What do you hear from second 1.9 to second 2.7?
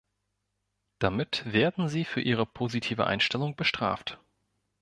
für ihre